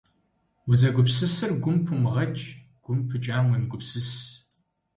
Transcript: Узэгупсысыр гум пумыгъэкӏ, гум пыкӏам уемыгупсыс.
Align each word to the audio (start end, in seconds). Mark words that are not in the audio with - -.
Узэгупсысыр 0.69 1.51
гум 1.63 1.77
пумыгъэкӏ, 1.85 2.43
гум 2.83 2.99
пыкӏам 3.07 3.45
уемыгупсыс. 3.49 4.09